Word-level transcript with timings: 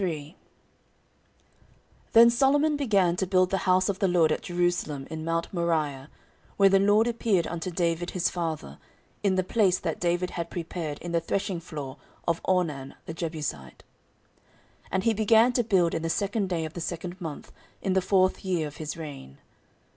14:003:001 0.01 0.35
Then 2.13 2.29
Solomon 2.31 2.75
began 2.75 3.15
to 3.17 3.27
build 3.27 3.51
the 3.51 3.57
house 3.69 3.87
of 3.87 3.99
the 3.99 4.07
LORD 4.07 4.31
at 4.31 4.41
Jerusalem 4.41 5.05
in 5.11 5.23
mount 5.23 5.53
Moriah, 5.53 6.09
where 6.57 6.69
the 6.69 6.79
Lord 6.79 7.05
appeared 7.05 7.45
unto 7.45 7.69
David 7.69 8.09
his 8.09 8.27
father, 8.27 8.79
in 9.21 9.35
the 9.35 9.43
place 9.43 9.77
that 9.77 9.99
David 9.99 10.31
had 10.31 10.49
prepared 10.49 10.97
in 11.03 11.11
the 11.11 11.21
threshingfloor 11.21 11.97
of 12.27 12.41
Ornan 12.41 12.95
the 13.05 13.13
Jebusite. 13.13 13.83
14:003:002 14.85 14.87
And 14.91 15.03
he 15.03 15.13
began 15.13 15.53
to 15.53 15.63
build 15.63 15.93
in 15.93 16.01
the 16.01 16.09
second 16.09 16.49
day 16.49 16.65
of 16.65 16.73
the 16.73 16.81
second 16.81 17.21
month, 17.21 17.51
in 17.83 17.93
the 17.93 18.01
fourth 18.01 18.43
year 18.43 18.65
of 18.67 18.77
his 18.77 18.97
reign. 18.97 19.37